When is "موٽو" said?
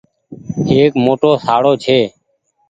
1.05-1.31